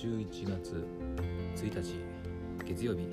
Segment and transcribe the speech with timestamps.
[0.00, 0.86] 11月
[1.56, 2.00] 1日
[2.64, 3.06] 月曜日。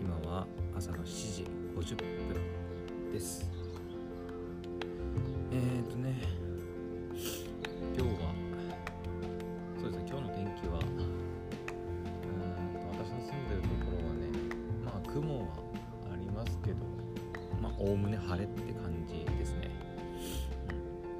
[0.00, 1.46] 今は朝の7時
[1.76, 3.50] 50分です。
[5.50, 6.14] えーとね
[7.94, 8.32] 今日は
[9.78, 11.02] そうですね今日の天気はうん
[12.96, 14.32] 私の住んでるところはね
[14.82, 15.48] まあ雲は
[16.14, 16.76] ありますけど
[17.60, 19.70] まあおおむね晴れって感じですね、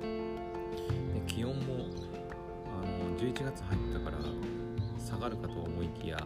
[0.03, 1.85] うん、で気温も
[2.73, 3.81] あの11月入っ
[5.23, 6.19] がるかと思いきや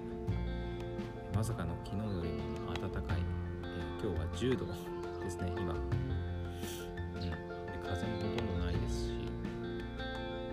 [1.35, 2.31] まさかの昨日より
[2.63, 3.19] も暖かい、
[3.63, 4.67] えー今日は10度
[5.23, 7.31] ですね今、うん、で
[7.85, 9.13] 風もほとんどないですし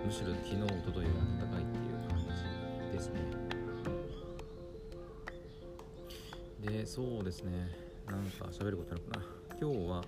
[0.04, 3.20] むしろ昨日おとといより暖かいっていう感じですね。
[6.60, 7.70] でそうですね。
[8.06, 9.24] なんか喋ることあるかな。
[9.60, 10.04] 今日は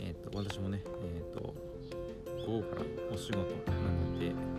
[0.00, 1.54] えっ、と私もねえっ、と
[2.46, 2.82] 午後から
[3.14, 4.57] お仕事なので、えー、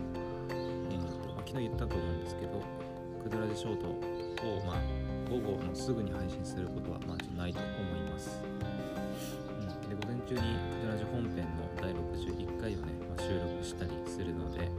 [1.50, 2.62] 昨日言ったと思うんですけど
[3.20, 3.98] クドラジショートを、
[4.64, 4.76] まあ、
[5.28, 8.46] 午後のすぐに配信することは、まあ、ちょっとないと思います、う
[9.58, 10.40] ん、で午前中に
[10.78, 14.70] クドラジ本編の第61回をね、まあ、収録したりするので、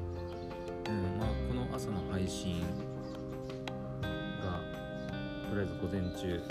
[0.88, 2.62] うんまあ、この朝の配信
[4.42, 4.62] が
[5.50, 6.42] とりあえず午前中、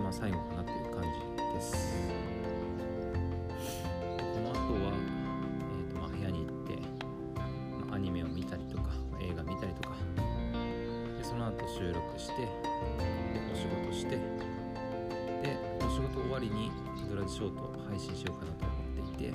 [0.00, 2.37] まあ、最後かなっていう感じです。
[11.68, 12.48] 収録してで
[13.52, 14.20] お仕事してで
[15.80, 16.70] お仕事終わりに
[17.08, 19.34] ドラジショート配信しようかなと思っていて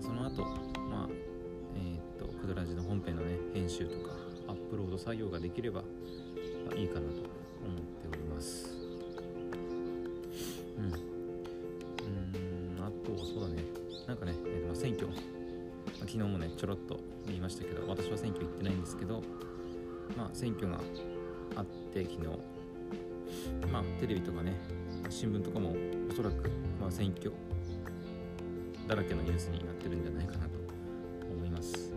[0.00, 0.44] その後
[0.90, 1.08] まあ
[1.76, 4.14] えっ、とクドラジの本編のね編集とか
[4.48, 5.82] アップロード作業ができれば、
[6.68, 8.76] ま、いいかなと思っております。
[10.78, 10.84] うん。
[10.84, 10.92] うん
[12.80, 13.64] あとはそうだね。
[14.06, 15.08] なんかね、えーまあ、選挙、
[16.00, 19.22] 昨日もねちょろっと言いましたけど私は選挙行ってないんですけど
[20.16, 20.78] まあ選挙が
[21.56, 22.26] あって昨日。
[23.70, 24.52] まあテレビとかね
[25.10, 25.74] 新聞とかも
[26.10, 26.50] おそらく、
[26.80, 27.32] まあ、選挙
[28.86, 30.50] だらけのニュースになってるんじゃないかなと
[31.34, 31.92] 思います、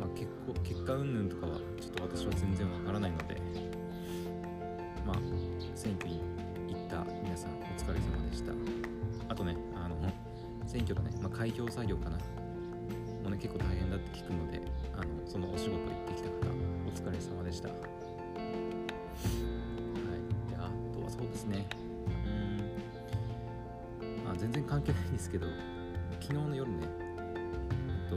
[0.00, 3.36] まあ、結構結果云々とかはちょっと私は全然わからないので
[5.06, 5.16] まあ
[5.74, 6.20] 選挙に
[6.68, 8.52] 行った皆さんお疲れ様でした。
[9.28, 9.96] あとねあの
[10.66, 12.16] 選挙のね、まあ、開票作業かな。
[12.16, 14.60] もうね結構大変だって聞くので
[14.94, 16.34] あのそのお仕事行ってきた方
[16.86, 17.68] お疲れ様でした。
[20.50, 21.66] であとはそうですね。
[22.06, 22.10] う
[24.20, 24.24] ん。
[24.24, 25.46] まあ全然関係ないんですけど
[26.20, 26.78] 昨日の夜ね
[27.88, 28.16] えっと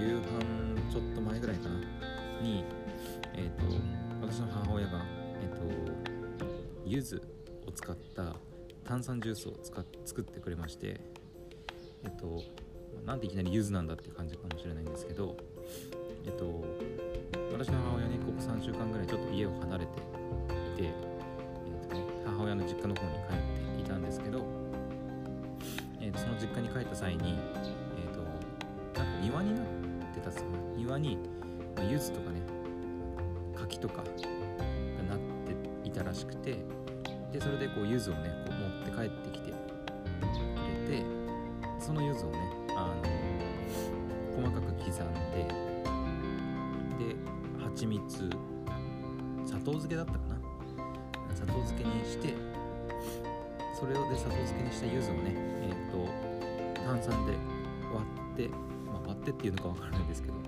[0.00, 1.80] 夕飯ちょっと前ぐらいかな
[2.42, 2.64] に
[3.34, 3.66] えっと
[4.26, 5.04] 私の母親が
[5.42, 5.62] えっと
[6.86, 7.16] 柚子
[7.66, 8.36] を使った
[8.84, 11.00] 炭酸ジュースを使っ作ってくれまして
[12.04, 12.42] えっと
[13.04, 15.36] なんでいきなり柚子なんだって感じかもしれないんですけど
[16.24, 16.64] えっと
[17.52, 18.07] 私の母親
[18.38, 24.44] 3週間ぐらいちょっと家を離れていて、えっとね、母親の実家の方に帰っていたんですけど、
[26.00, 27.34] えっとその実家に帰った際に、
[27.96, 28.20] えっと
[29.00, 29.64] なんか庭になっ
[30.14, 30.58] てたっすかな？
[30.76, 31.18] 庭に、
[31.76, 32.40] まあ、柚子とかね
[33.56, 36.56] 柿とかがなっていたらしくて
[37.32, 39.54] でそれでこう柚子をねこう持って帰ってきてく
[40.90, 41.04] れて
[41.78, 42.38] その柚子をね
[42.76, 42.94] あ
[44.36, 45.46] の細かく刻んで
[46.98, 47.16] で
[47.78, 48.02] 蜂蜜。
[49.46, 50.36] 砂糖漬けだったかな。
[51.32, 52.34] 砂糖漬けにして
[53.78, 56.08] それをで砂糖漬けにした柚子をねえっ、と
[56.82, 57.34] 炭酸で
[57.94, 58.56] 割って、ま
[59.04, 60.42] あ、割ってっていうのかわからないですけど、うん、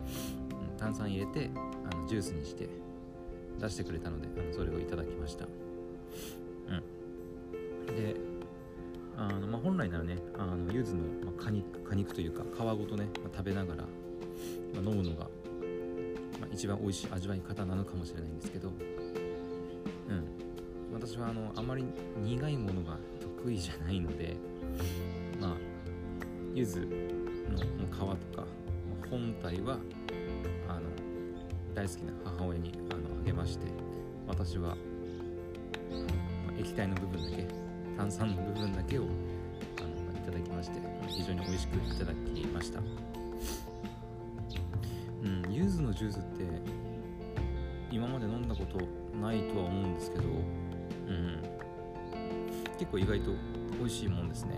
[0.76, 1.52] 炭酸入れて
[1.92, 2.68] あのジュースにして
[3.60, 5.44] 出してくれたのであのそれをいただきました。
[5.44, 5.54] うん。
[7.94, 8.16] で
[9.16, 13.88] あの、まあ、本来ならねあの柚子の、まあ、果肉果肉というか皮ごとね、まあ、食べながら、ま
[14.78, 15.28] あ、飲むのが、まあ、
[16.60, 18.68] 一番美味しい味わい方なのかもしれないんですけど。
[18.68, 18.74] うん。
[20.92, 21.86] 私はあのあまり
[22.18, 24.36] 苦いものが得意じゃないので
[25.40, 25.50] まあ
[26.52, 28.06] 柚子の皮と
[28.36, 28.44] か、
[29.02, 29.78] ま本体は
[30.68, 30.80] あの
[31.74, 33.64] 大好きな母親にあのあげまして
[34.28, 37.46] 私は、まあ液体の部分だけ
[37.96, 43.09] 炭酸の部分だけをあのいただきまして非常に美味しくいただきました。
[45.80, 46.44] うん柚子のジュースって
[47.90, 48.78] 今まで飲んだこと
[49.18, 51.42] ないとは思うんですけどうん
[52.78, 53.30] 結構意外と
[53.78, 54.54] 美味しいもんですね。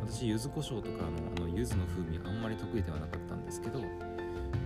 [0.00, 3.82] 私柚子胡椒とかのあの柚子の風味あんまり得意ではなかったんですけど、う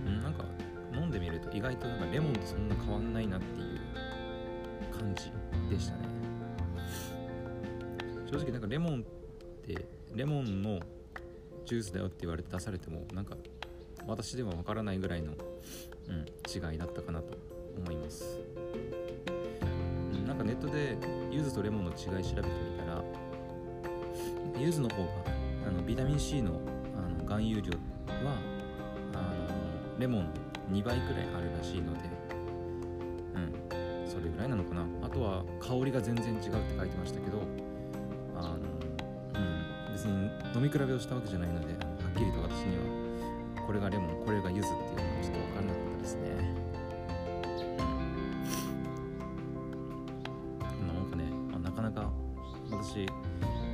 [0.09, 0.45] ん、なんか
[0.93, 3.79] 飲んでみると意外となんかレモンとそんな変わんないなっていう
[4.97, 5.31] 感じ
[5.69, 6.05] でしたね。
[8.31, 9.03] 正直なんかレモンっ
[9.65, 9.85] て
[10.15, 10.79] レモンの
[11.65, 13.35] ジュースだよって言われて出されてもなんか
[14.07, 15.33] 私ではわからないぐらいの、
[16.09, 17.37] うん、違いだったかなと
[17.77, 18.39] 思います、
[20.13, 20.97] うん、なんかネットで
[21.31, 22.43] 柚子とレモンの違い調べてみ
[22.77, 23.03] たら
[24.59, 25.09] 柚子の方が
[25.67, 26.59] あのビタミン C の
[26.95, 28.35] あの含有量は
[29.13, 30.31] あのレモンの
[30.71, 31.99] 2倍くらいあるらしいので
[33.35, 34.85] うんそれぐらいなのかな。
[35.01, 37.41] あとは香りが全然違うって書いてましたけど
[38.37, 39.39] あの、う
[39.89, 42.41] ん、別に飲み比べをしたわけじゃないのではっきりと
[43.65, 46.21] これがレモンこれが柚子っていうのはちょっと分からなかったですね。
[50.87, 52.11] なんかね、まあ、なかなか
[52.69, 53.11] 私あ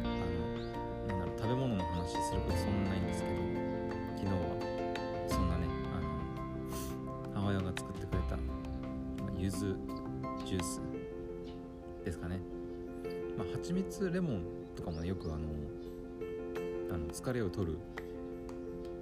[0.07, 3.35] のなんだろう食べ物の話することそんなないんですけど
[4.17, 4.39] 昨日は
[5.27, 5.99] そんなねあ
[7.33, 8.43] の母親が作ってくれた、ま
[9.29, 9.57] あ、柚子
[10.45, 10.81] ジュース
[12.05, 12.39] ですかね。
[13.37, 14.41] まあ蜂蜜レモン
[14.75, 15.47] とかもねよくあの
[16.89, 17.77] あの疲れを取る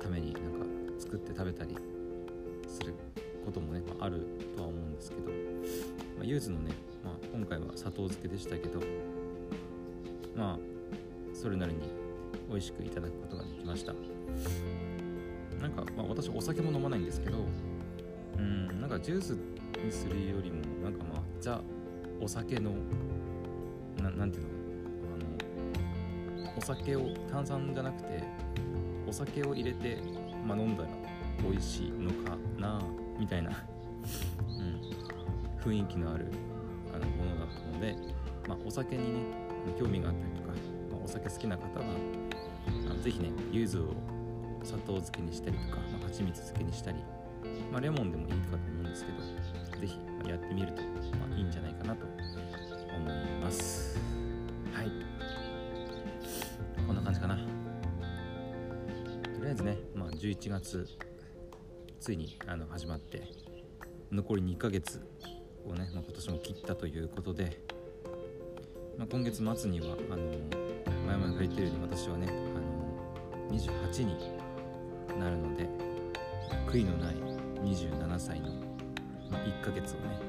[0.06, 0.66] ためになんか
[1.00, 1.76] 作って食べたり
[2.68, 2.94] する
[3.44, 5.32] こともね、まあ、あるとは思うんですけど、ま
[6.22, 6.72] あ、柚子のね、
[7.04, 8.80] まあ、今回は砂糖漬けでしたけど
[10.36, 10.60] まあ
[11.34, 11.80] それなりに
[12.50, 13.94] 美味しくいただくことができました。
[15.60, 17.40] なんか、まあ、私お酒も飲まないんですけど
[18.38, 19.32] うんなんかジュース
[19.84, 21.62] にするよりもなんかまあザ
[22.22, 22.72] お酒の
[23.98, 24.50] ななんていうの
[26.46, 28.24] あのお酒を炭酸じゃなくて
[29.16, 30.00] 酒を入れて、
[30.46, 30.90] まあ、飲んだら
[31.42, 32.82] 美味しいのかな
[33.18, 33.52] みたいな、
[34.50, 36.28] うん、雰囲気のある
[36.94, 37.96] あのものだったので、
[38.48, 39.20] まあ、お酒にね
[39.80, 40.48] 興味があったりとか、
[40.92, 41.86] まあ、お酒好きな方は
[42.68, 43.94] あのぜひね柚子を
[44.64, 46.98] 砂糖漬けにしたりとか、まあ、蜂蜜漬けにしたり、
[47.72, 49.20] まあ、レモンでもいいかと思うんですけど
[49.80, 53.98] ぜひやってみると、まあ、いいんじゃないかなと思います。
[54.74, 54.92] はい。
[56.86, 57.55] こんな感じかな。
[59.56, 60.86] えずね、まあ、11月
[62.02, 63.24] ついにあの始まって
[64.12, 65.00] 残り2ヶ月
[65.66, 67.58] をね、まあ、今年も切ったということで、
[68.98, 70.24] まあ、今月末にはあの
[71.08, 74.18] 前々から言ってるように私はねあの28に
[75.18, 75.70] なるので
[76.68, 77.16] 悔いのない
[77.64, 78.50] 27歳の、
[79.32, 80.20] ま、1ヶ月をね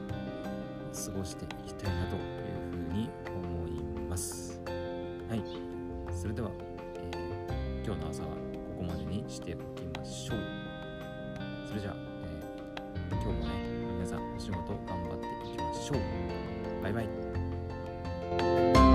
[0.95, 2.23] 過ごしていきたいなという
[2.71, 4.61] ふうに思います。
[5.29, 5.43] はい。
[6.15, 6.51] それでは、
[7.13, 8.29] えー、今日の朝は
[8.77, 10.39] ここまでにしておきましょう。
[11.67, 11.97] それじゃあ、
[13.11, 13.55] えー、今日もね
[13.95, 16.83] 皆さんお仕事頑張っていきましょう。
[16.83, 18.86] バイバイ。